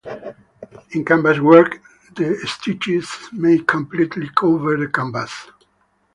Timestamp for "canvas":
1.05-1.37, 4.87-5.45